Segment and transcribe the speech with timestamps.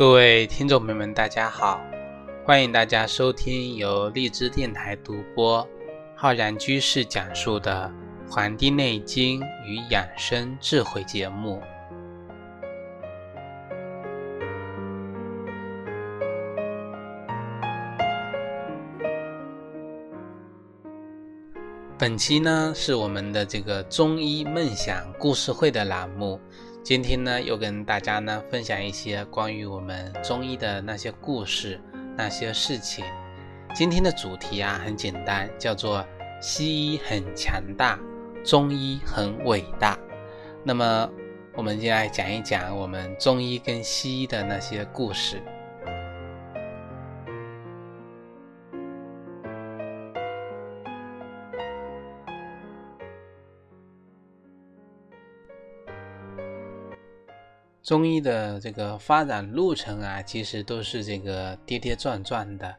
[0.00, 1.78] 各位听众朋友们，大家好！
[2.46, 5.68] 欢迎大家收听由荔枝电台独播、
[6.16, 7.92] 浩然居士讲述的
[8.32, 11.60] 《黄帝内经与养生智慧》节目。
[21.98, 26.40] 本期呢是我们的这个中医梦想故事会的栏目。
[26.82, 31.78] 今天呢，又跟大家呢分享一些关于我们中医的那些故事、
[32.16, 33.04] 那些事情。
[33.74, 36.04] 今天的主题啊很简单，叫做
[36.40, 37.98] 西医很强大，
[38.42, 39.96] 中医很伟大。
[40.64, 41.08] 那么，
[41.54, 45.42] 我们就来讲一讲我们中医跟西医的那些故事。
[57.90, 62.72] 中医的这个发展路程啊，其实都是这个跌跌撞撞的。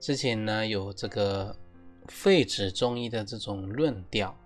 [0.00, 1.56] 之前呢，有这个
[2.08, 4.36] 废止中医的这种论调。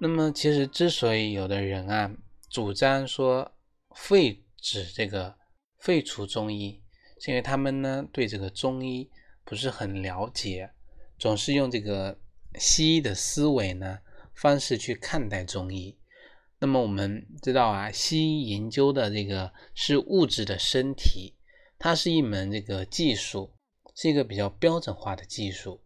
[0.00, 2.10] 那么，其实之所以有的人啊
[2.50, 3.48] 主张说
[3.94, 5.32] 废止这个
[5.78, 6.82] 废除中医，
[7.20, 9.08] 是因为他们呢对这个中医
[9.44, 10.68] 不是很了解，
[11.20, 12.18] 总是用这个
[12.56, 13.96] 西医的思维呢
[14.34, 15.96] 方式去看待中医。
[16.58, 21.34] 那么我们知道啊，西医研究的这个是物质的身体，
[21.78, 23.52] 它是一门这个技术，
[23.94, 25.82] 是一个比较标准化的技术，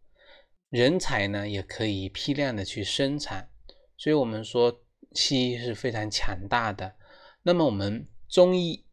[0.68, 3.50] 人才呢也可以批量的去生产，
[3.98, 4.80] 所以我们说
[5.12, 6.94] 西医是非常强大的。
[7.42, 8.84] 那么我们中医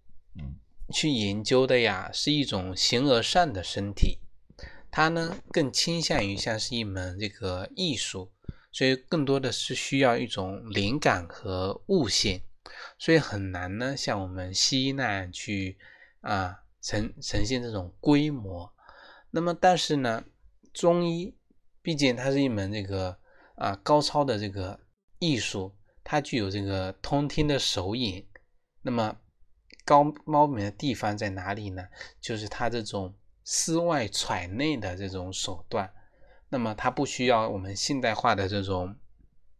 [0.91, 4.17] 去研究的呀，是一种形而上的身体，
[4.89, 8.31] 它呢更倾向于像是一门这个艺术。
[8.71, 12.41] 所以更多的是需要一种灵感和悟性，
[12.99, 15.77] 所以很难呢像我们西医那样去
[16.21, 18.71] 啊呈呈现这种规模。
[19.31, 20.23] 那么但是呢，
[20.73, 21.35] 中医
[21.81, 23.17] 毕竟它是一门这个
[23.55, 24.79] 啊高超的这个
[25.19, 28.25] 艺术，它具有这个通天的手影。
[28.81, 29.17] 那么
[29.83, 31.87] 高猫美的地方在哪里呢？
[32.21, 33.13] 就是它这种
[33.43, 35.91] 丝外揣内的这种手段。
[36.49, 38.95] 那么它不需要我们现代化的这种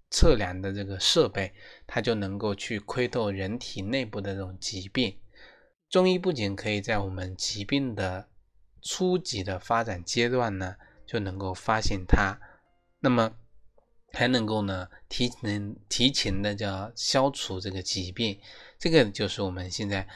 [0.09, 1.53] 测量的这个设备，
[1.85, 5.17] 它就能够去窥透人体内部的这种疾病。
[5.89, 8.27] 中医不仅可以在我们疾病的
[8.81, 12.37] 初级的发展阶段呢，就能够发现它，
[12.99, 13.33] 那么
[14.13, 18.39] 还能够呢提能提前的叫消除这个疾病。
[18.79, 20.07] 这个就是我们现在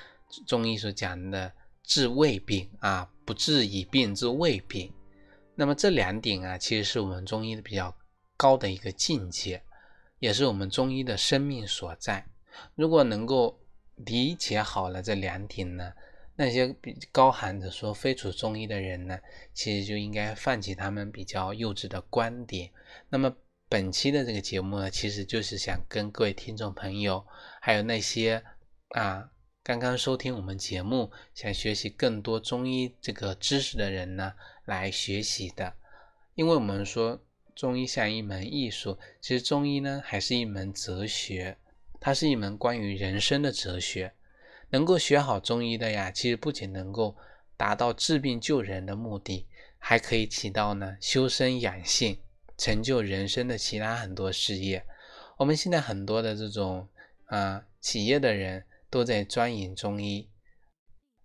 [0.47, 1.51] 中医所讲的
[1.83, 4.93] 治未病啊，不治已病治未病。
[5.55, 7.95] 那么这两点啊，其实是我们中医的比较
[8.37, 9.61] 高的一个境界，
[10.19, 12.25] 也是我们中医的生命所在。
[12.75, 13.59] 如果能够
[13.95, 15.93] 理解好了这两点呢，
[16.35, 19.19] 那些比高喊着说非除中医的人呢，
[19.53, 22.71] 其实就应该放弃他们比较幼稚的观点。
[23.09, 23.33] 那么
[23.69, 27.25] 本期的这个节目呢，其实就是想跟各位听众朋友，
[27.61, 28.43] 还有那些
[28.89, 29.29] 啊
[29.63, 34.33] 刚刚收听我们节目想学习更多中医这个知识的人呢。
[34.65, 35.75] 来学习的，
[36.33, 37.21] 因为我们说
[37.55, 41.57] 中医像一门艺术，其实中医呢还是一门哲学，
[41.99, 44.13] 它是一门关于人生的哲学。
[44.69, 47.15] 能够学好中医的呀，其实不仅能够
[47.55, 49.45] 达到治病救人的目的，
[49.77, 52.19] 还可以起到呢修身养性、
[52.57, 54.83] 成就人生的其他很多事业。
[55.37, 56.87] 我们现在很多的这种
[57.25, 60.29] 啊企业的人都在钻研中医，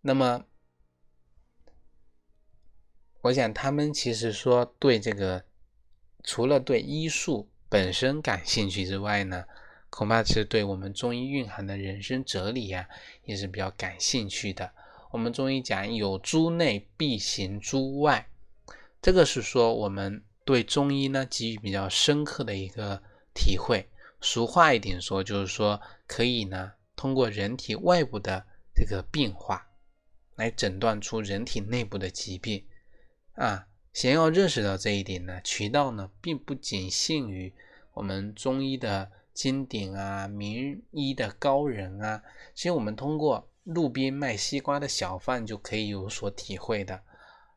[0.00, 0.46] 那么。
[3.22, 5.44] 我想他们其实说对这个，
[6.22, 9.46] 除了对医术本身感兴趣之外呢，
[9.90, 12.88] 恐怕是对我们中医蕴含的人生哲理呀，
[13.24, 14.70] 也是比较感兴趣的。
[15.10, 18.28] 我们中医讲有诸内必行诸外，
[19.02, 23.02] 这个是说我们对中医呢给予比较深刻的一个
[23.34, 23.88] 体会。
[24.20, 28.44] 俗话一点说，就是说可以呢通过人体外部的
[28.74, 29.68] 这个变化，
[30.34, 32.64] 来诊断出人体内部的疾病。
[33.34, 37.52] 啊，想要认识到这一点呢，渠道呢并不仅限于
[37.92, 42.22] 我们中医的经典啊、名医的高人啊，
[42.54, 47.02] 其实我们通过路边卖西瓜的小贩就可以有所体会的。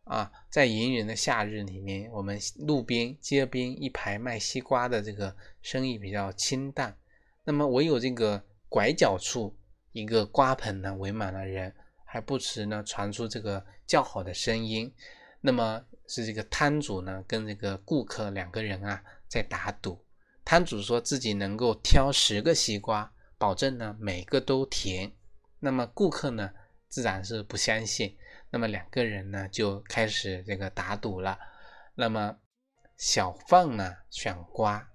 [0.04, 6.98] 啊，在炎炎的夏日里面，我们路边街边一排卖西瓜的这个生意比较清淡，
[7.44, 9.58] 那么唯有这个拐角处
[9.92, 11.76] 一个瓜棚呢围满了人，
[12.06, 14.94] 还不时呢传出这个叫好的声音。
[15.42, 20.06] 那么是这个摊主呢，跟这个顾客两个人啊在打赌。
[20.46, 25.12] 摊主说自己能够挑十个西瓜，保证呢每个都甜。
[25.60, 26.52] 那么顾客呢
[26.88, 28.18] 自然是不相信。
[28.52, 31.38] 那么两个人呢就开始这个打赌了。
[31.96, 32.38] 那么
[32.98, 34.90] 小放呢选瓜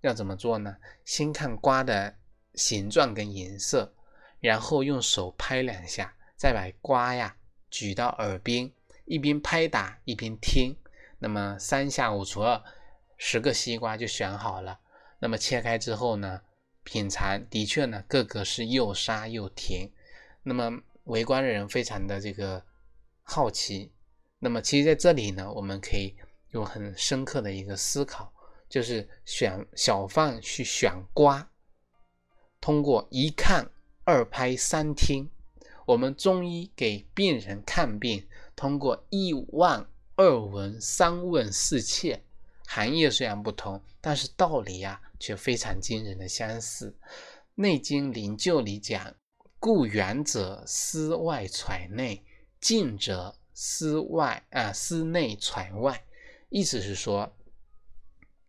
[0.00, 0.76] 要怎么做呢？
[1.04, 2.16] 先看瓜的
[2.54, 3.94] 形状跟颜色，
[4.40, 7.36] 然后用手拍两下，再把瓜呀
[7.70, 8.70] 举到耳边，
[9.04, 10.76] 一边拍打一边听。
[11.18, 12.62] 那么三下五除二，
[13.16, 14.78] 十个西瓜就选好了。
[15.20, 16.40] 那么切开之后呢，
[16.82, 19.88] 品尝的确呢，个个是又沙又甜。
[20.42, 22.64] 那么围观的人非常的这个
[23.22, 23.92] 好奇。
[24.40, 26.16] 那么其实在这里呢，我们可以
[26.50, 28.32] 有很深刻的一个思考，
[28.68, 31.48] 就是选小贩去选瓜，
[32.62, 33.68] 通过一看、
[34.04, 35.28] 二拍、三听，
[35.84, 38.24] 我们中医给病人看病，
[38.54, 42.22] 通过一望、二闻、三问、四切。
[42.68, 46.96] 行业虽然不同，但是道理呀却非常惊人的相似。
[47.56, 49.12] 《内经·灵柩》里讲
[49.58, 52.24] ：“故远者思外揣内，
[52.60, 56.04] 近者思外啊思内揣外。”
[56.48, 57.34] 意思是说，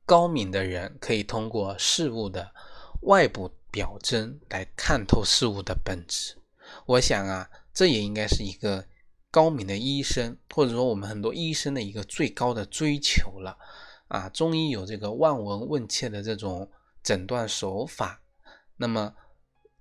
[0.06, 2.54] 高明的人可以通过事物的
[3.02, 6.38] 外部表征来看透事物的本质。
[6.86, 8.86] 我想啊，这也应该是一个
[9.32, 13.58] 高明的医生，或者说我们很多医生的一个最高的追求了。
[14.10, 16.70] 啊，中医有这个望闻问切的这种
[17.02, 18.22] 诊断手法，
[18.78, 19.16] 那么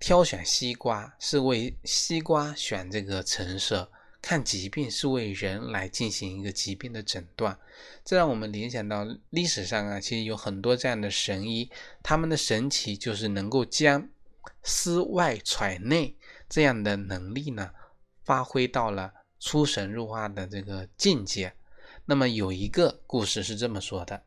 [0.01, 3.93] 挑选西瓜是为西瓜选这个成色，
[4.23, 7.59] 看疾病是为人来进行一个疾病的诊断，
[8.05, 11.69] 这让我们联想到历史上啊，其实有很多这样的神医，
[12.05, 14.09] 他们的神奇就是能够将
[14.63, 16.17] 思外揣内
[16.49, 17.73] 这样的能力呢，
[18.25, 21.53] 发挥到了出神入化的这个境界。
[22.05, 24.23] 那么有一个故事是这么说的，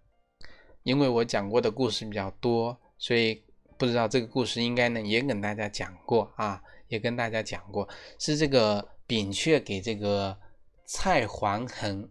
[0.83, 3.43] 因为我讲过的故事比较多，所以
[3.77, 7.87] 不知道这个故事应该呢也跟大家讲过啊，也跟大家讲过，
[8.19, 10.37] 是这个扁鹊给这个
[10.85, 12.09] 蔡桓衡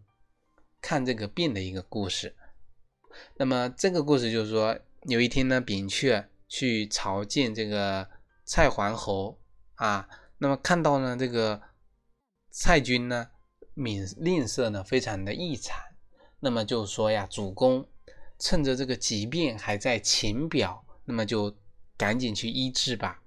[0.80, 2.34] 看这个病的一个故事。
[3.36, 8.08] 那么这个故事就是说，有一天呢，扁鹊去朝见这个
[8.44, 9.38] 蔡桓侯
[9.74, 10.08] 啊，
[10.38, 11.60] 那么看到呢这个
[12.50, 13.28] 蔡军呢。
[13.76, 15.76] 敏吝啬呢，非常的异常。
[16.38, 17.84] 那么就说呀，主公
[18.38, 21.52] 趁着这个疾病还在情表，那么就
[21.96, 23.20] 赶紧去医治吧。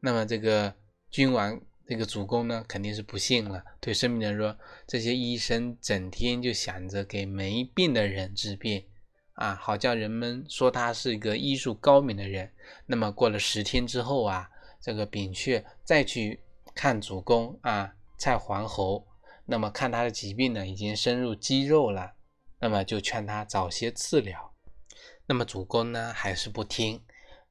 [0.00, 0.74] 那么这个
[1.12, 4.56] 君王，这个主公呢，肯定是不信了，对生病人说
[4.88, 8.86] ：“这些医生整天就想着给没病的人治病
[9.34, 12.50] 啊，好叫人们说他是一个医术高明的人。”
[12.86, 14.48] 那么过了十天之后啊，
[14.80, 16.40] 这个扁鹊再去
[16.74, 19.06] 看主公啊，蔡桓侯。
[19.44, 22.14] 那么看他的疾病呢，已经深入肌肉了，
[22.60, 24.54] 那么就劝他早些治疗。
[25.26, 27.02] 那么主公呢，还是不听。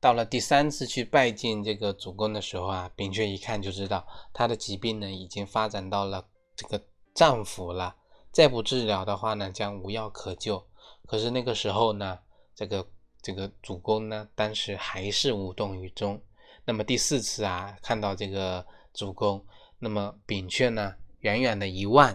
[0.03, 6.27] 到了第三次去拜见这个主公的时候啊，扁鹊一看就知道他的疾病呢，已经发展到了
[6.57, 6.83] 这个
[7.15, 7.95] 脏腑了，
[8.29, 10.61] 再不治疗的话呢，将无药可救。
[11.07, 12.19] 可是那个时候呢，
[12.53, 12.85] 这个
[13.21, 16.21] 这个主公呢，当时还是无动于衷。
[16.65, 19.41] 那么第四次啊，看到这个主公，
[19.79, 20.93] 那么扁鹊呢？
[21.19, 22.13] 远远的一望，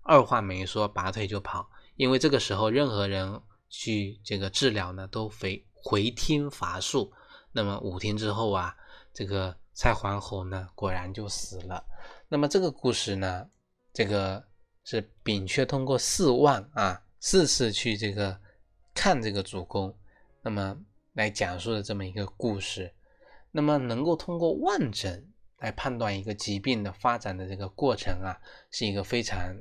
[0.00, 1.68] 二话没说，拔腿就跑。
[1.96, 3.38] 因为这个时候，任何人
[3.68, 7.12] 去这个治疗呢，都非回天乏术。
[7.56, 8.76] 那么五天之后啊，
[9.14, 11.82] 这个蔡桓侯呢，果然就死了。
[12.28, 13.48] 那么这个故事呢，
[13.94, 14.46] 这个
[14.84, 18.38] 是扁鹊通过四望啊，四次去这个
[18.94, 19.96] 看这个主公，
[20.42, 20.76] 那么
[21.14, 22.92] 来讲述的这么一个故事。
[23.50, 25.32] 那么能够通过望诊。
[25.60, 28.38] 来判断一个疾病的发展的这个过程啊，
[28.70, 29.56] 是一个非常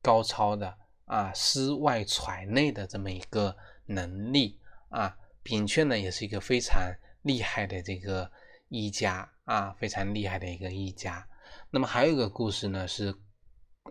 [0.00, 0.72] 高超的
[1.04, 3.56] 啊，思外揣内的这么一个
[3.86, 5.16] 能力啊。
[5.42, 6.80] 扁鹊呢，也是一个非常
[7.22, 8.30] 厉害的这个
[8.68, 11.26] 医家啊，非常厉害的一个医家。
[11.70, 13.14] 那么还有一个故事呢，是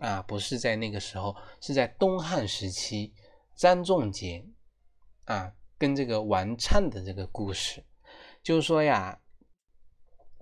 [0.00, 3.12] 啊，不是在那个时候，是在东汉时期，
[3.56, 4.54] 张仲景
[5.24, 7.84] 啊跟这个王粲的这个故事，
[8.42, 9.18] 就是说呀。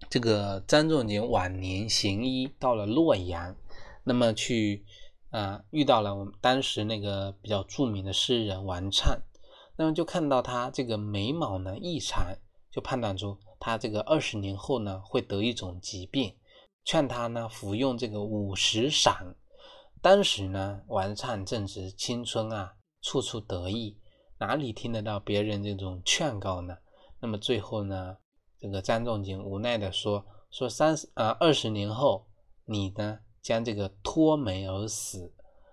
[0.09, 3.55] 这个张仲景晚年行医到了洛阳，
[4.03, 4.83] 那么去
[5.29, 9.21] 啊遇到了我们当时那个比较著名的诗人王粲，
[9.77, 12.35] 那么就看到他这个眉毛呢异常，
[12.71, 16.35] 就判断出他这个二十年后呢会得一种疾病，
[16.85, 19.35] 劝他呢服用这个五石散。
[20.01, 23.99] 当时呢王粲正值青春啊，处处得意，
[24.39, 26.77] 哪里听得到别人这种劝告呢？
[27.21, 28.17] 那么最后呢？
[28.59, 30.23] 这个张仲景无奈的说
[30.53, 32.27] ：“说三十啊，二十年后
[32.67, 35.33] 你呢将这个脱眉而死。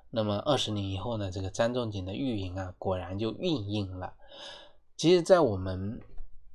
[0.09, 4.13] 那么二十年以后呢，这个张仲景的预言啊，果然就应验了。
[4.95, 6.01] 其实，在我们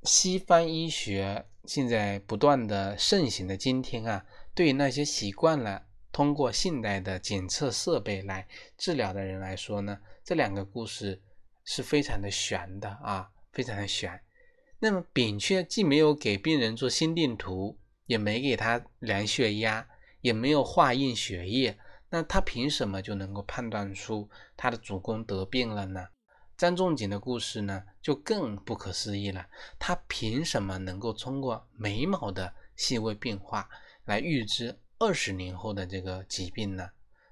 [0.04, 11.22] 西方医学现在不断的盛行的今天啊，对于那些习惯了通过现代的检测设备来治疗的人来说呢，这两个故事
[11.64, 14.20] 是非常的悬的啊，非常的悬。
[14.80, 19.86] 那么扁鹊既没有给病人做心电图，也没给他量血压，
[20.20, 21.78] 也没有化验血液，
[22.10, 26.08] 那他凭什么就能够判断出他的主公得病了呢？
[26.62, 29.44] 张仲景的故事呢，就更不可思议了，
[29.80, 33.68] 他凭什么能够通过眉毛的细微变化
[34.04, 34.78] 来预知？
[34.96, 36.88] 二十年后的这个疾病呢？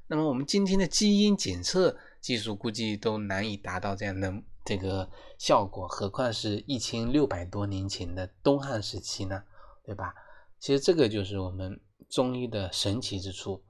[0.08, 4.34] 那么我们今天的基因检测技术估计都难以达到这样的
[4.64, 5.08] 这个
[5.38, 9.44] 效果，何况是一千六百多年前的东汉时期呢？
[9.84, 10.12] 对吧？
[10.58, 13.62] 其实这个就是我们中医的神奇之处，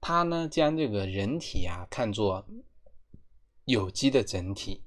[0.00, 2.46] 它呢将这个人体啊看作
[3.64, 4.84] 有机的整体，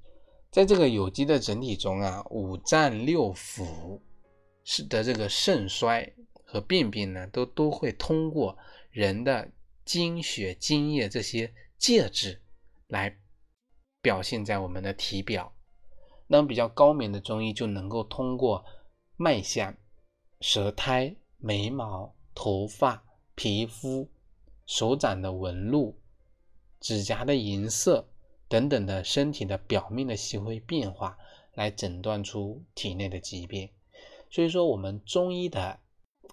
[0.54, 4.00] 在这个有机的整体中啊，五脏六腑
[4.64, 6.14] 是的这个肾衰。
[6.46, 8.56] 和便便呢，都都会通过
[8.92, 9.52] 人的
[9.84, 12.44] 精血、精液这些介质
[12.90, 13.18] 来
[14.04, 15.52] 表现在我们的体表。
[16.28, 18.64] 那么比较高明的中医就能够通过
[19.18, 19.76] 脉象、
[20.42, 24.08] 舌苔、眉毛、头发、皮肤、
[24.68, 26.00] 手掌的纹路、
[26.80, 28.08] 指甲的颜色
[28.54, 31.18] 等等的身体的表面的细微变化，
[31.56, 33.68] 来诊断出体内的疾病。
[34.30, 35.80] 所以说，我们中医的。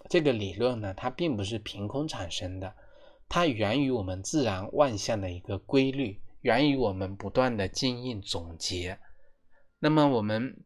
[0.07, 2.75] 这个理论呢，它并不是凭空产生的，
[3.27, 8.99] 它源于我们自然万象的一个规律，源于我们不断的经验总结。
[9.79, 10.63] 那么我们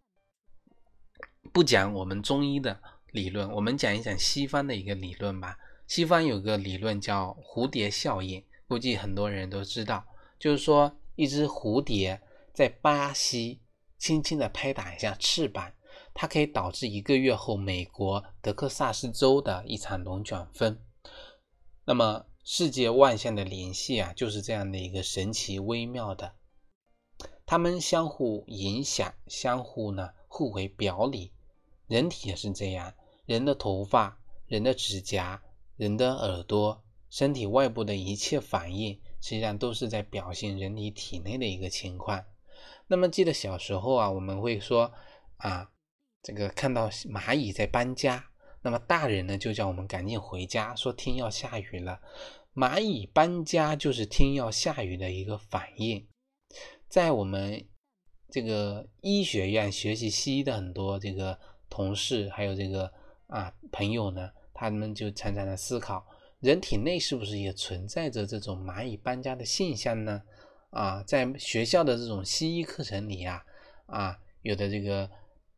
[1.53, 2.81] 不讲我们中医的
[3.13, 5.57] 理论，我们讲一讲西方的一个理论吧。
[5.87, 10.05] 西方有个理论叫蝴蝶效应，估计很多人都知道，
[10.37, 12.21] 就是说一只蝴蝶
[12.53, 13.61] 在巴西
[13.97, 15.73] 轻轻的拍打一下翅膀。
[16.13, 20.79] 它可以导致一个月后美国德克萨斯州的一场龙卷风。
[21.83, 26.35] 那么，世界万象的联系啊，就是这样的一个神奇微妙的，
[27.45, 31.33] 它们相互影响，相互呢互为表里。
[31.87, 32.93] 人体也是这样，
[33.25, 34.17] 人的头发、
[34.47, 35.43] 人的指甲、
[35.75, 42.23] 人的耳朵，身体外部的一切反应，实际上都是在表现人体体内的一个情况。
[42.85, 44.93] 那么，记得小时候啊，我们会说
[45.37, 45.71] 啊。
[46.27, 48.31] 这个看到蚂蚁在搬家，
[48.63, 52.01] 那么大人呢就叫我们赶紧回家，说天要下雨了。
[52.55, 56.07] 蚂蚁搬家就是天要下雨的一个反应。
[56.89, 57.63] 在我们
[58.31, 61.39] 这个医学院学习西医的很多这个
[61.69, 62.91] 同事，还有这个
[63.27, 66.03] 啊朋友呢，他们就常常的思考，
[66.45, 70.21] 人体内是不是也存在着这种蚂蚁搬家的现象呢？
[70.69, 73.43] 啊，在学校的这种西医课程里呀，
[73.87, 75.09] 啊有的这个。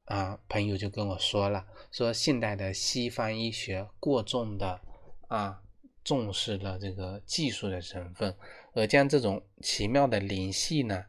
[0.07, 4.79] 啊，朋友就跟我说了，说现代的西方医学过重的
[5.27, 5.61] 啊
[6.01, 8.33] 重视了这个技术的成分，
[8.71, 11.03] 而将这种奇妙的联系呢，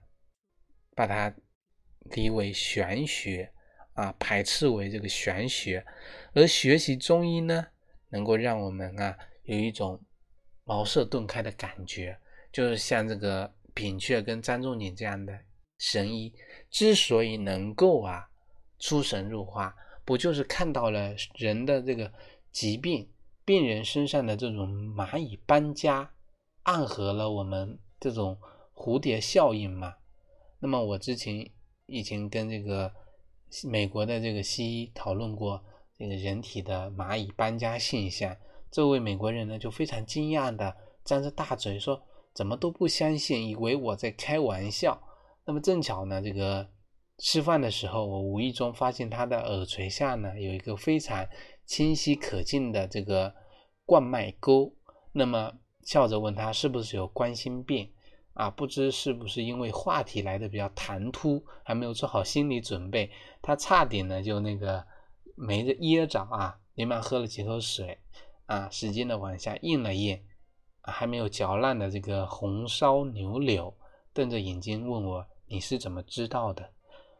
[0.97, 1.33] 把它
[2.11, 3.53] 离为玄学
[3.93, 5.87] 啊，排斥为这个玄学，
[6.33, 7.69] 而学习中医呢，
[8.09, 9.17] 能够让我们啊
[9.49, 10.01] 有一种
[10.65, 12.19] 茅塞顿开的感觉，
[12.53, 15.39] 就是像这个扁鹊跟张仲景这样的
[15.79, 16.33] 神医，
[16.71, 18.25] 之所以能够啊。
[18.81, 19.75] 出神入化，
[20.05, 22.13] 不就是看到了人的这个
[22.53, 23.11] 疾病，
[23.45, 26.09] 病人身上的这种蚂蚁搬家，
[26.63, 28.39] 暗合了我们这种
[28.73, 29.97] 蝴蝶效应嘛？
[30.61, 31.45] 那么我之前
[31.87, 32.93] 已经跟这个
[33.65, 35.61] 美国的这个西医讨论过
[35.99, 38.37] 这个人体的蚂蚁搬家现象，
[38.71, 42.03] 这位美国人呢就非常惊讶的张着大嘴说，
[42.35, 45.03] 怎么都不相信，以为我在开玩笑。
[45.45, 46.69] 那么正巧呢，这个。
[47.21, 51.27] 吃饭的时候，我无意中发现他的耳垂下呢有一个非常
[51.67, 53.35] 清晰可见的这个
[53.85, 54.73] 冠脉沟。
[55.11, 57.91] 那么笑着问他是不是有冠心病
[58.35, 58.49] 啊？
[58.49, 63.11] 不知是不是因为话题来的比较唐突，还没有做好心理准备，
[63.43, 64.87] 他差点呢就那个
[65.35, 67.99] 没着噎着啊，连忙喝了几口水
[68.49, 70.25] 啊，使劲的往下咽了咽，
[70.83, 73.77] 还没有嚼烂的这个红烧牛柳，
[74.15, 76.73] 瞪着眼睛问我你是怎么知道的？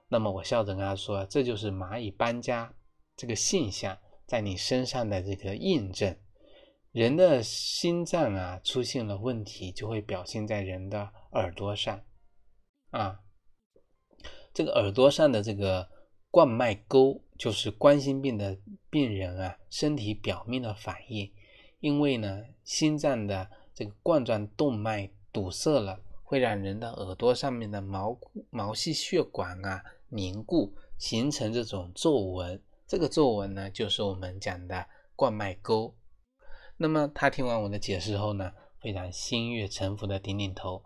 [0.09, 2.73] 那么我笑着跟他说：“这就是蚂蚁搬家
[3.15, 6.17] 这个现象在你身上的这个印证。
[6.93, 12.01] 人的心脏啊出现了问题，就会表现在人的耳朵上
[12.91, 13.21] 啊。
[14.55, 15.87] 这个耳朵上的这个
[16.31, 18.57] 冠脉沟，就是冠心病的
[18.91, 21.31] 病人啊身体表面的反应。
[21.81, 28.19] 因为呢，心脏的这个冠状动脉堵塞了，会让人的耳朵上面的毛
[28.51, 35.95] 毛细血管啊。”凝固形成这种皱纹，这个皱纹呢，就是我们讲的冠脉沟。
[36.79, 40.83] 那么他听完我的解释后呢，非常心悦诚服的点点头。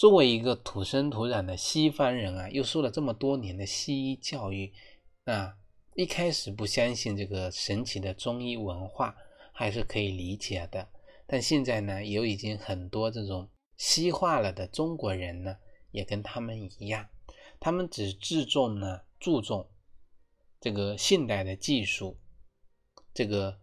[0.00, 4.72] 作为一个土生土长的西方人啊，又受了这么多年的西医教育
[5.26, 5.54] 啊，
[5.92, 9.14] 一开始不相信这个神奇的中医文化
[9.52, 10.88] 还是可以理解的。
[11.26, 15.54] 但现在呢，有已经很多这种西化了的中国人呢，
[15.90, 17.06] 也跟他们一样，
[17.60, 19.68] 他们只注重呢注重
[20.62, 22.16] 这个现代的技术，
[23.12, 23.60] 这个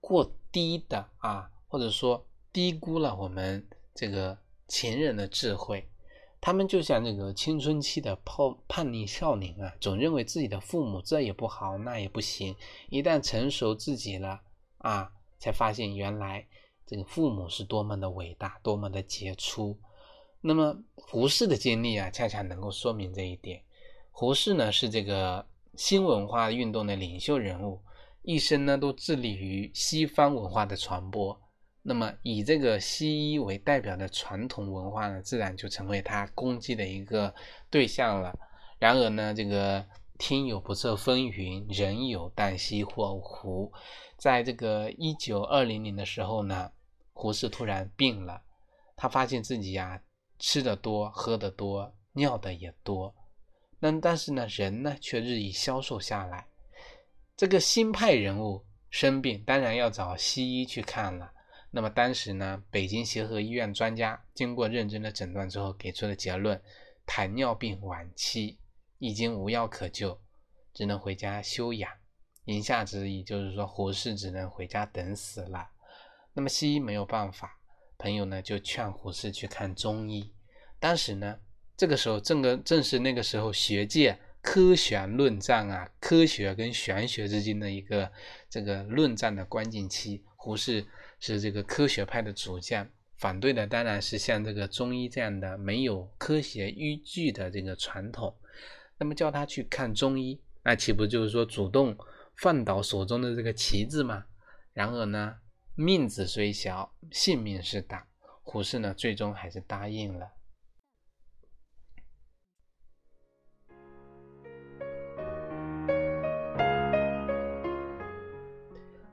[0.00, 4.36] 过低的啊，或者说低估了我们这个。
[4.68, 5.88] 前人的智慧，
[6.40, 12.54] 他们就像这个青春期的叛叛逆少年啊，总认为自己的父母这也不好，那也不行。
[12.90, 14.40] 一旦成熟自己了
[14.78, 16.46] 啊，才发现原来
[16.86, 19.76] 这个父母是多么的伟大，多么的杰出。
[20.40, 23.62] 那么胡适的经历啊，恰恰能够说明这一点。
[24.12, 25.44] 胡适呢，是这个
[25.76, 27.80] 新文化运动的领袖人物，
[28.22, 31.40] 一生呢都致力于西方文化的传播。
[31.82, 37.34] 那么，以这个西医为代表的传统文化呢，自然就成为他攻击的一个
[37.70, 38.36] 对象了。
[38.78, 39.84] 然而呢，这个
[40.18, 43.72] 天有不测风云，人有旦夕祸福。
[44.18, 46.70] 在这个一九二零年的时候呢，
[47.12, 48.42] 胡适突然病了。
[48.96, 49.98] 他发现自己呀，
[50.38, 53.14] 吃的多，喝的多，尿的也多。
[53.78, 56.44] 那但是呢，人呢却日益消瘦下来。
[57.36, 61.32] 这个新派人物生病，当然要找西医去看了。
[61.70, 66.60] 那么当时呢，北京协和医院专家经过认真的诊断之后，给出的结论：
[67.04, 68.58] 糖尿病晚期，
[68.98, 70.18] 已经无药可救，
[70.72, 71.92] 只能回家休养。
[72.46, 75.68] 言下之意就是说，胡适只能回家等死了。
[76.32, 77.60] 那么西医没有办法，
[77.98, 80.32] 朋友呢就劝胡适去看中医。
[80.80, 81.38] 当时呢，
[81.76, 88.10] 这个时候正个正是那个时候学界科学论战啊，科学跟玄学之间的一个
[88.48, 90.86] 这个论战的关键期，胡适。
[91.20, 98.34] 是这个科学派的主将，反对的当然是像这个中医这样的没有科学依据的这个传统。
[98.98, 101.96] 那么叫他去看中医，那岂不就是说主动
[102.36, 104.24] 放倒手中的这个旗帜吗？
[104.72, 105.36] 然而呢，
[105.74, 108.06] 面子虽小，性命是大。
[108.42, 110.32] 胡适呢，最终还是答应了。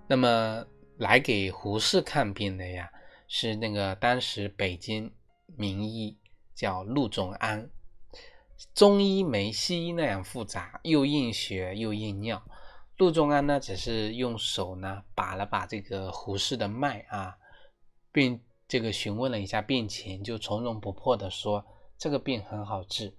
[0.08, 0.66] 那么。
[0.98, 2.90] 来给胡适看病的呀，
[3.28, 5.12] 是那个当时北京
[5.58, 6.18] 名医
[6.54, 7.70] 叫陆仲安。
[8.74, 12.42] 中医没西医那样复杂，又验血又验尿。
[12.98, 17.36] 陆仲安呢，只是用手呢把了把这个胡适的脉啊，
[18.14, 21.66] 并这个询问了一下病情，就从容不迫的说
[22.00, 23.14] ：“这个病很好治，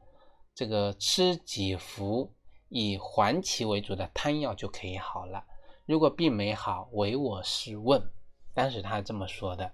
[0.54, 2.34] 这个吃几服
[2.70, 5.44] 以黄芪为主的汤药就可以好了。”
[5.86, 8.10] 如果病没好，唯我是问。
[8.52, 9.70] 当时他这么说的。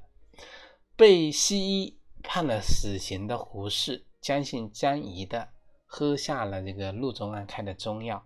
[0.94, 5.48] 被西医判了死刑的胡适，将信将疑的
[5.87, 8.22] 喝下了这个陆仲安开的中药。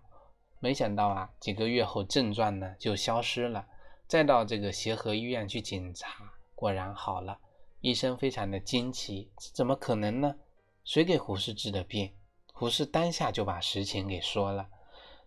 [0.59, 3.65] 没想到啊，几个月后症状呢就消失了。
[4.05, 7.39] 再到这个协和医院去检查，果然好了。
[7.79, 10.35] 医生非常的惊奇，怎么可能呢？
[10.83, 12.11] 谁给胡适治的病？
[12.51, 14.67] 胡适当下就把实情给说了。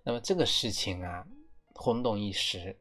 [0.02, 1.26] 那么这个事情啊。
[1.82, 2.76] 轰动一时，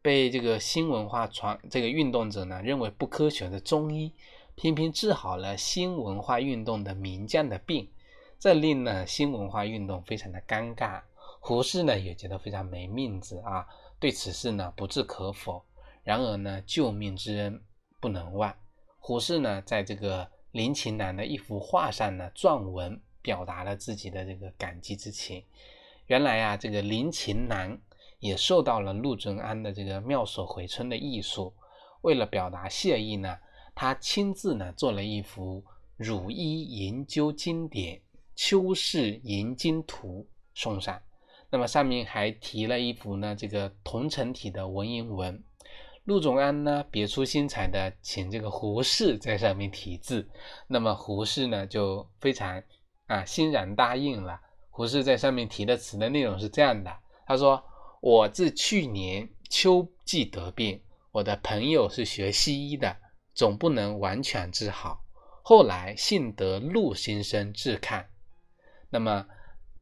[0.00, 4.14] 被这个新文化传这个运动者呢认为不科学的中医，
[4.54, 7.90] 偏偏治好了新文化运动的名将的病，
[8.38, 11.02] 这令呢新文化运动非常的尴尬。
[11.40, 13.66] 胡适呢也觉得非常没面子啊，
[13.98, 15.60] 对此事呢不置可否。
[16.04, 17.60] 然而呢救命之恩
[17.98, 18.54] 不能忘，
[19.00, 25.42] 胡适呢在这个林琴南的一幅画上呢撰文，表达了自己的这个感激之情。
[26.06, 27.76] 原来啊这个林琴南。
[28.20, 31.54] 也受到了陆仲安的这个妙手回春的艺术，
[32.02, 33.38] 为了表达谢意呢，
[33.76, 35.62] 他亲自呢做了一幅
[35.96, 38.00] 《儒医研究经典
[38.34, 40.26] 秋氏研经图》
[40.60, 41.00] 送上，
[41.48, 45.44] 那么上面还题了一幅呢这个铜成体的文言文。
[46.02, 50.28] 陆仲安呢别出心裁的请这个胡适在上面题字，
[50.66, 52.60] 那么胡适呢就非常
[53.06, 54.40] 啊欣然答应了。
[54.70, 56.92] 胡适在上面题的词的内容是这样的，
[57.24, 57.62] 他说。
[58.00, 60.80] 我自去年秋季得病，
[61.10, 62.96] 我的朋友是学西医的，
[63.34, 65.04] 总不能完全治好。
[65.42, 68.08] 后来幸得陆先生治看，
[68.90, 69.26] 那么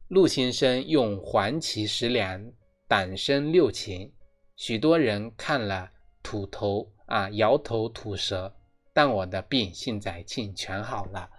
[0.07, 2.51] 陆先生用黄芪十两，
[2.87, 4.11] 党参六钱，
[4.55, 5.91] 许多人看了
[6.23, 8.55] 吐头啊，摇头吐舌，
[8.93, 11.29] 但我的病现在竟全好了。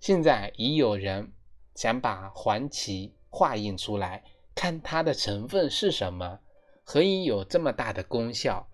[0.00, 1.32] 现在已有人
[1.74, 4.22] 想把黄芪化验出来。
[4.54, 6.38] 看它的成分是什么，
[6.84, 8.66] 何以有这么大的功效？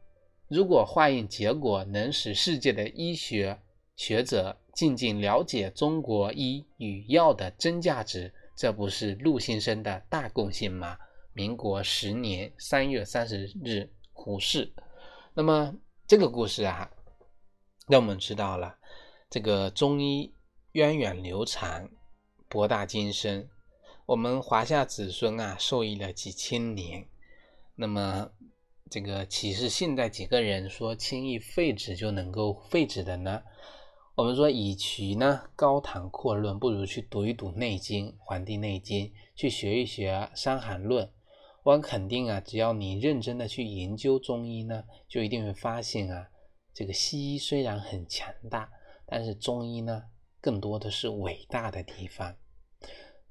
[0.48, 3.60] 如果化验结果能使世界的医学
[3.96, 10.98] 学者静静了解中国医与药的真价值，这不是陆先生的大贡献吗？
[11.32, 14.72] 民国十年三月三十日，胡适。
[15.32, 15.74] 那么
[16.06, 16.90] 这个故事啊，
[17.86, 18.76] 让我们知道了
[19.30, 20.34] 这个中医
[20.72, 21.88] 源远流长、
[22.48, 23.48] 博大精深。
[24.10, 27.06] 我们华夏子孙啊，受益了几千年。
[27.76, 28.28] 那么。
[28.90, 33.40] 这个岂是现在几个人说轻易废止就能够废止的呢？
[34.16, 41.06] 我们说，与其呢高谈阔论，不如去读一读《内经》《黄帝内经》，去学一学《伤寒论》。
[41.62, 46.28] 我肯定啊，只要你认真的去研究中医呢，就一定会发现啊，
[46.74, 48.68] 这个西医虽然很强大，
[49.06, 50.02] 但是中医呢，
[50.40, 52.34] 更多的是伟大的地方。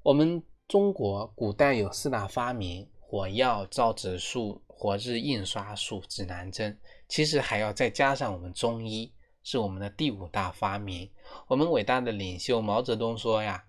[0.02, 4.62] 我们中国古代有四大发明：火药、造纸术。
[4.68, 11.10] 活字印刷术、指南针，其实还要再加上我们中医，是我们的第五大发明。
[11.48, 13.62] 我们伟大的领袖毛泽东说呀，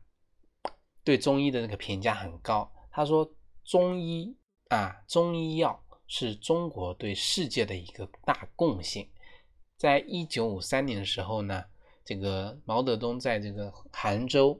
[1.03, 2.71] 对中医的那个评价很高。
[2.91, 3.29] 他说，
[3.65, 4.33] 中医
[4.69, 9.05] 啊，中医药是中国对世界的一个大贡献。
[9.75, 11.65] 在一九五三年的时候呢，
[12.05, 14.57] 这个毛泽东在这个杭州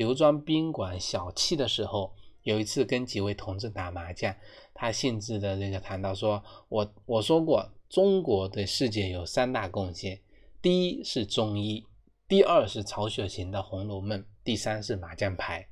[0.00, 2.14] 刘庄宾馆小憩的时候。
[2.42, 4.34] 有一次跟几位同志打麻将，
[4.72, 10.18] 他兴致的这个谈到说：“我我说过，中国对世界有三大贡献，
[10.62, 11.86] 第一是中医，
[12.26, 15.68] 第二是曹雪芹的《红楼梦》，第三是麻将牌。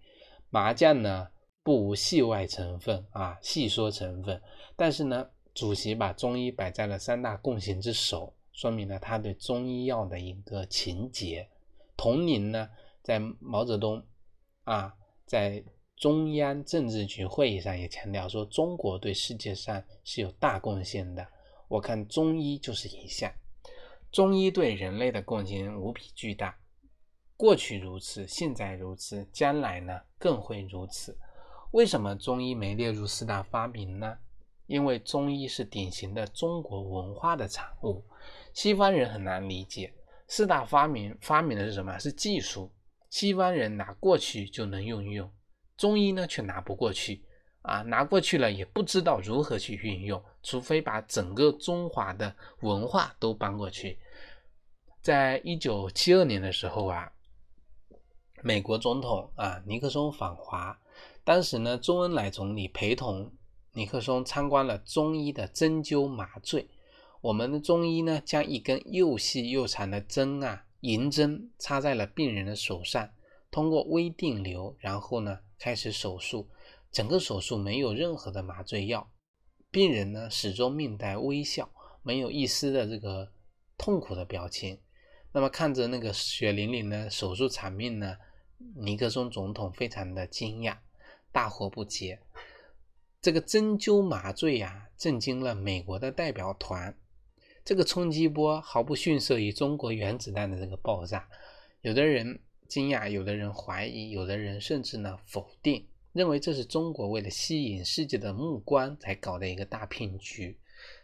[0.50, 1.28] 麻将呢
[1.62, 4.38] 不无戏外成分啊，戏说成分。
[4.76, 11.48] 但是呢，主席把中医摆在了三大贡献之首，说明了他对中医药的一个情结。
[11.96, 12.68] 同年呢，
[13.02, 14.04] 在毛泽东
[14.68, 15.64] 啊在。
[16.00, 21.26] 中央政治局会议上也强调说，中国对世界上是有大贡献的。
[21.66, 23.28] 我看中医就是一项，
[24.12, 26.56] 中医对人类的贡献无比巨大，
[27.36, 31.18] 过去如此，现在如此，将来呢更会如此。
[31.72, 34.16] 为什么中医没列入四大发明呢？
[34.68, 38.04] 因为中医是典型的中国文化的产物，
[38.54, 39.92] 西方人很难理解。
[40.28, 41.98] 四大发明发明的是什么？
[41.98, 42.70] 是技术，
[43.10, 45.30] 西方人拿过去就能运用。
[45.76, 47.22] 中医呢却拿不过去
[47.62, 53.98] 啊，拿过去了也不知道如何去运用，除非把整个中华的文化都搬过去。
[55.00, 57.12] 在一九七二年的时候啊，
[58.42, 60.78] 美国总统啊尼克松访华，
[61.24, 63.32] 当时呢周恩来总理陪同
[63.72, 66.68] 尼克松参观了中医的针灸麻醉。
[67.20, 73.10] 我们的中医呢将一根又细又长的针啊银针插在了病人的手上，
[73.50, 75.40] 通过微电流，然后呢。
[75.60, 76.48] 开始手术，
[76.92, 79.10] 整个手术没有任何的麻醉药，
[79.72, 81.68] 病人呢始终面带微笑，
[82.04, 83.32] 没有一丝的这个
[83.76, 84.78] 痛苦的表情。
[85.32, 88.16] 那么看着那个血淋淋的手术场面呢，
[88.76, 90.76] 尼克松总统非常的惊讶，
[91.32, 92.20] 大惑不解。
[93.20, 96.96] 这个针灸麻醉呀，震惊了美国的代表团，
[97.68, 101.28] 这个冲击波毫不逊色于中国原子弹的这个爆炸，
[101.82, 102.40] 有的人。
[102.66, 110.58] 惊讶，有的人怀疑，有的人甚至呢否定，认为这是中国为了吸引世界的目光才搞的一个大骗局，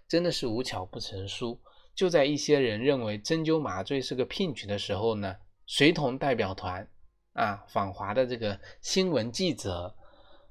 [0.07, 1.59] 真的是无巧不成书。
[1.95, 6.87] 就在一些人认为针灸麻醉是个骗局的时候呢，随同代表团
[7.33, 9.95] 啊访华的这个新闻记者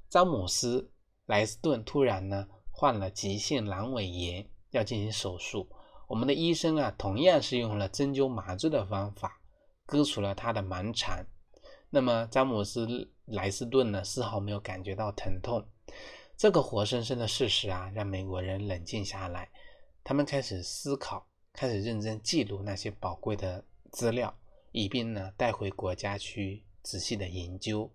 [0.10, 0.92] 詹姆斯
[1.26, 5.70] 莱斯顿突然呢患了急性阑尾炎，要进行手术。
[6.08, 9.40] 我们的医生啊同样是用了针灸麻醉的方法。
[9.86, 11.26] 割除了他的盲肠，
[11.90, 15.64] 那么詹姆斯莱斯顿呢，丝毫没有感觉到疼痛。
[16.38, 19.52] 这个活生生的事实啊，让美国人冷静下来，
[20.02, 24.34] 他们开始思考，开始认真记录那些宝贵的资料，
[24.72, 27.92] 以便呢带回国家去仔细的研究。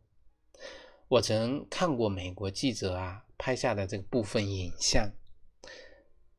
[1.08, 5.10] 我曾看过美国记者啊拍下的这个部分影像，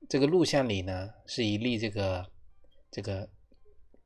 [0.10, 2.30] 这个录像里呢是一例这个
[2.92, 3.30] 这个。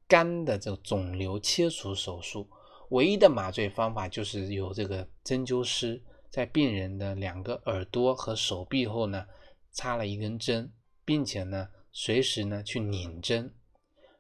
[0.06, 2.48] 肝的这个肿瘤切除手术，
[2.90, 9.26] 唯一的麻醉方法就是由这个针灸师在病人的两个耳朵和手臂后呢
[9.72, 10.72] 插了一根针，
[11.04, 13.56] 并且呢随时呢去拧针。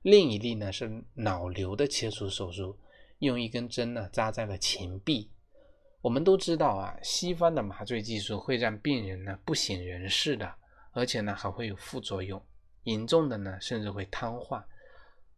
[0.01, 2.79] 另一例呢是脑瘤的切除手术，
[3.19, 5.29] 用一根针呢扎在了前臂。
[6.01, 10.55] 我们都知道啊，西方的麻醉技术会让病人呢不省人事的，
[10.93, 12.43] 而且呢还会有副作用，
[12.83, 14.63] 严重的呢甚至会瘫痪。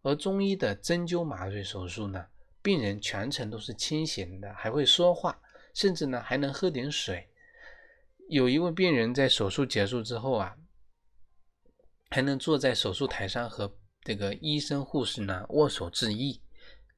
[0.04, 2.28] 而中医的针灸麻醉手术呢，
[2.62, 5.40] 病人全程都是清醒的，还会说话，
[5.74, 7.28] 甚至呢还能喝点水。
[8.30, 10.56] 有一位病人在手术结束之后啊，
[12.12, 16.42] 还能坐在手术台上和这个医生护士呢握手致意。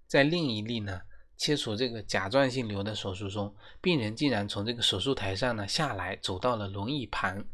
[0.06, 1.02] 在另一例呢，
[1.38, 7.46] 切除这个甲状腺瘤的手术中，病人竟然从这个手术台上呢下来，走到了轮椅旁，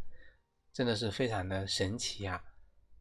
[0.73, 2.43] 真的是非常的神奇啊！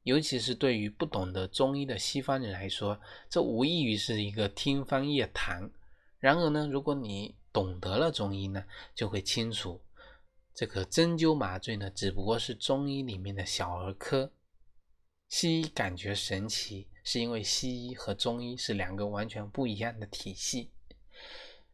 [0.02, 5.70] 尤其是对于不懂得中医的西方人来说，这无异于是一个天方夜谭。
[6.18, 8.62] 然而呢，如果你懂得了中医呢，
[8.94, 9.80] 就会清楚，
[10.54, 14.30] 这个针灸麻醉呢，只不过是中医里面的小儿科。
[15.28, 20.70] 西医感觉神奇，是因为西医和中医是两个完全不一样的体系。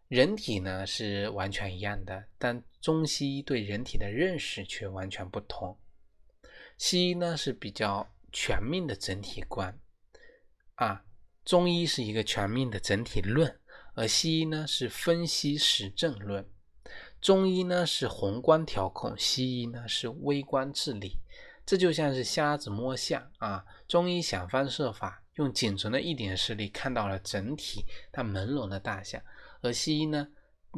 [0.06, 5.76] 人体呢是完全一样的，但中西医对人体的认识却完全不同。
[6.78, 9.78] 西医呢是比较全面的整体观，
[10.76, 11.04] 啊，
[11.44, 13.60] 中医是一个全面的整体论，
[13.94, 16.48] 而西医呢是分析实证论。
[17.20, 21.18] 中医呢是宏观调控，西医呢是微观治理。
[21.66, 23.62] 这就像是瞎子摸象啊！
[23.86, 29.20] 中医想方设法用仅存的一点视力看到了整体它朦胧的大象，
[29.60, 30.28] 而西医呢，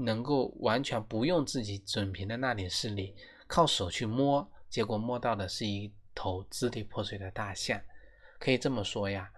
[0.02, 3.14] 能够完全不用自己准平的那点视力，
[3.46, 7.78] 靠手去摸，结果摸到的是一头支离破碎的大象。
[8.38, 9.30] 可以这么说呀，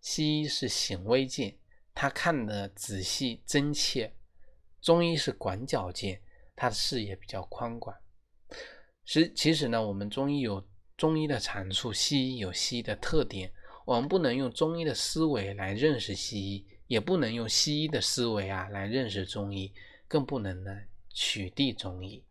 [0.00, 1.58] 西医是显微镜，
[1.92, 4.12] 他看得仔细真切；
[4.80, 6.16] 中医是广角镜，
[6.54, 7.96] 他的视野比较宽广。
[9.04, 10.64] 实其实呢，我们中医有。
[10.96, 13.52] 中医的长处，西医有西医的特点。
[13.84, 19.74] 我们不能用中医的思维来认识西医，也不能用西医的思维啊来认识中医，
[20.06, 20.70] 更不能呢
[21.10, 22.24] 取缔中医。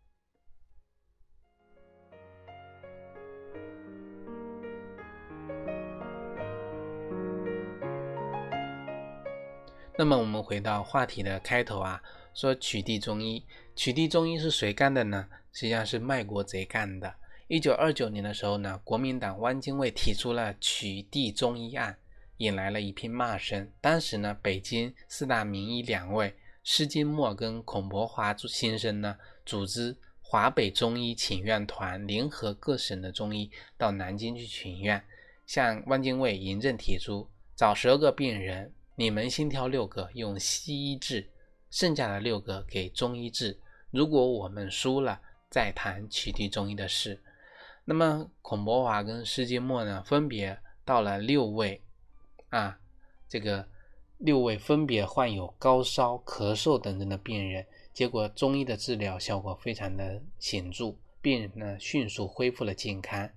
[9.96, 12.02] 那么我们回到话题的开头啊，
[12.34, 15.28] 说取缔中医，取缔中医是谁干的呢？
[15.52, 17.14] 实际上是卖国贼干的。
[17.46, 21.96] 一九二九年的时候呢，国民党汪精卫提出了取缔中医案，
[22.38, 23.70] 引来了一片骂声。
[23.80, 35.00] 当时呢，北京四大名医两位施金墨跟孔伯华先生呢，组织华北中医请愿团，联合各省的中医到南京去请愿，
[35.46, 41.28] 向汪精卫严正提出：找十二个病人，你们先挑六个用西医治，
[41.70, 43.58] 剩下的六个给中医治。
[43.90, 47.20] 如果我们输了，再谈取缔中医的事。
[47.84, 51.82] 那么孔伯华跟施金墨呢，分别到了六位，
[52.50, 52.78] 啊，
[53.28, 53.68] 这个
[54.18, 63.28] 六位分别患有高烧、咳嗽等等的病人，结果中医的治疗效果非常的显著，病人呢迅速恢复了健康。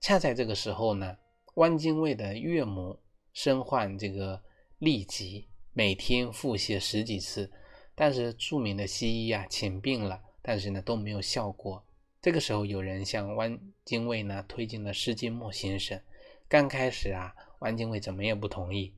[0.00, 1.16] 恰在这个时候呢，
[1.54, 2.98] 汪精卫的岳母
[3.32, 4.40] 身患这个
[4.80, 7.50] 痢疾，每天腹泻十几次，
[7.94, 11.84] 但是著名的西医啊请病了，但是呢都没有效果。
[12.22, 16.00] 这个时候，有人向汪精卫呢推荐了施金墨先生。
[16.48, 18.94] 刚开始啊，汪精卫怎么也不同意。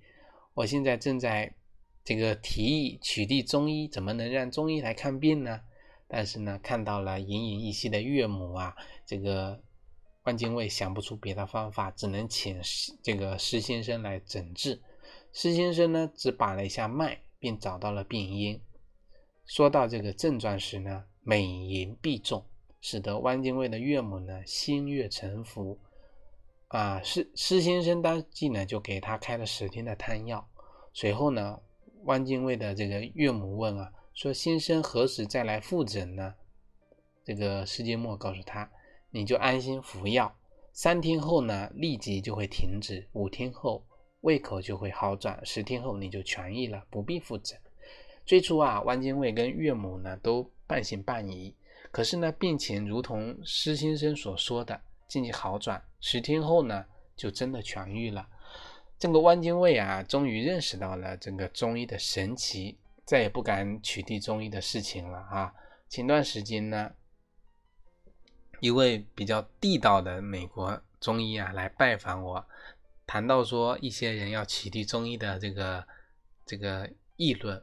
[0.55, 1.55] 我现在正在
[2.05, 5.61] 这个提议取缔中医，怎么能让中医来看病呢？
[6.07, 9.63] 但是呢，看到了奄奄一息的岳母啊，这个
[10.25, 12.61] 汪精卫想不出别的方法，只能请
[13.03, 14.81] 这个施先生来诊治。
[15.33, 18.61] 施先生呢，只把了一下脉，便找到了病因。
[19.47, 22.45] 说到这个症状时呢，美言必中。
[22.83, 25.79] 使得汪精卫的岳母呢心悦诚服，
[26.69, 30.49] 啊，施施先生当即呢就给他开了十天的汤药。
[30.95, 31.61] 随后呢，
[32.05, 36.35] 汪精卫的这个岳母问啊，说先生何时再来复诊呢？
[37.23, 38.71] 这个施金墨告诉他，
[39.11, 40.35] 你就安心服药，
[40.73, 43.85] 三天后呢立即就会停止，五天后
[44.21, 47.59] 胃口就会好转，十天后你就痊愈了，不必复诊。
[48.27, 51.55] 最初啊，汪精卫跟岳母呢都半信半疑。
[51.91, 55.83] 可是呢，病情如同施先生所说的，渐渐好转。
[56.01, 56.85] 十天后呢，
[57.17, 58.29] 就真的痊愈了。
[58.99, 65.55] 这个汪精卫啊，终于认识到了这个中医的神奇，再也不敢取缔中医的事情了啊。
[65.89, 66.93] 前段时间呢，
[68.61, 72.47] 一位比较地道的美国中医啊来拜访我，
[73.11, 75.85] 谈到说一些人要取缔中医的这个
[76.47, 77.61] 这个议论。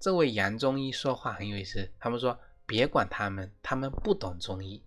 [0.00, 2.36] 这位洋中医说话很有意思，他们说。
[2.64, 4.82] 别管他们，他们不懂中医。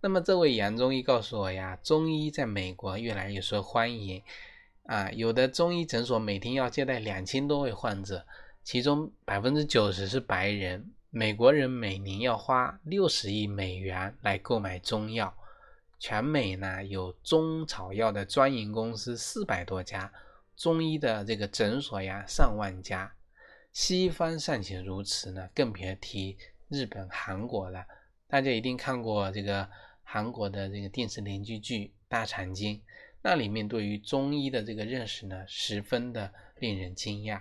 [0.00, 4.22] 那么这位杨中医告诉我呀，中医在美国越来越受欢迎
[4.84, 8.24] 啊，有的中医诊所每天要接待两千多位患者，
[8.64, 10.90] 其中百分之九十是白人。
[11.10, 15.36] 美国人每年要花六十亿美元来购买中药，
[15.98, 20.12] 全美呢有中草药的专营公司四百多家，
[20.56, 23.14] 中医的这个诊所呀上万家。
[23.72, 26.38] 西方尚且如此呢，更别提。
[26.68, 27.86] 日本、韩国了，
[28.26, 29.68] 大家一定看过这个
[30.02, 32.76] 韩国的这个电视连续剧《大长今》。
[33.22, 37.40] 那里面对于中医的这个认识呢，十分的令人惊讶。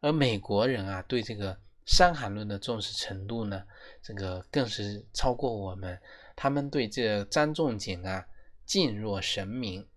[0.00, 1.54] 而美国人啊，对这个
[1.86, 3.64] 《伤寒论》的重视程度呢，
[4.02, 5.98] 这个更是超过我们。
[6.36, 8.26] 他们对这张仲景啊
[8.64, 9.88] 敬若神明。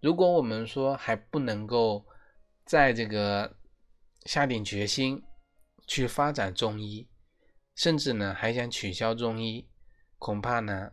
[0.00, 2.06] 如果我们说还不能够
[2.64, 3.56] 在这个
[4.24, 5.22] 下定决心
[5.86, 7.06] 去发展中医，
[7.74, 9.68] 甚至呢还想取消中医，
[10.18, 10.92] 恐怕呢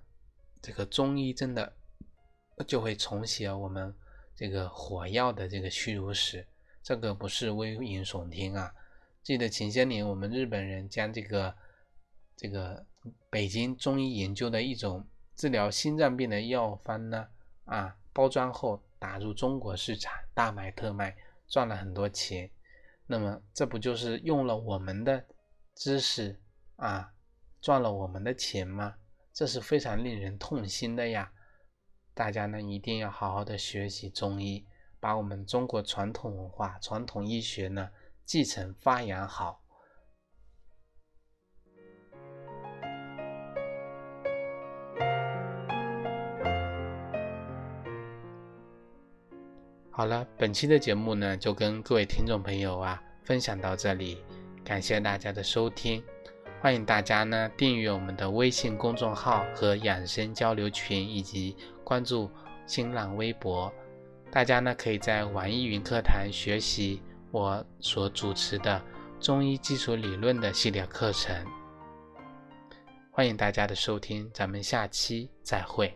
[0.61, 1.77] 这个中医真的
[2.67, 3.95] 就会重写我们
[4.35, 6.45] 这个火药的这个虚如史。
[6.81, 8.73] 这个不是危言耸听啊！
[9.21, 11.53] 记得前些年我们日本人将这个
[12.35, 12.83] 这个
[13.29, 17.27] 北京中医研究的一种治疗心脏病的药方呢
[17.65, 21.15] 啊包装后打入中国市场，大卖特卖，
[21.47, 22.49] 赚了很多钱。
[23.07, 25.25] 那么这不就是用了我们的
[25.75, 26.39] 知识
[26.75, 27.13] 啊，
[27.61, 28.95] 赚了我们的钱吗？
[29.31, 31.31] 这是非常令人痛心的呀！
[32.13, 34.65] 大家呢一定要好好的学习中医，
[34.99, 37.89] 把我们中国传统文化、传统医学呢
[38.25, 39.61] 继承发扬好。
[49.99, 54.23] 好了，本期的节目呢，就跟各位听众朋友啊分享到这里，
[54.63, 56.01] 感谢大家的收听，
[56.61, 62.31] 欢迎大家呢订阅我们的微信公众号和养生交流群，以及关注
[62.65, 63.69] 新浪微博。
[64.31, 68.81] 大家呢可以在网易云课堂学习我所主持的
[69.19, 71.45] 中医基础理论的系列课程。
[73.11, 75.93] 欢迎大家的收听，咱们下期再会。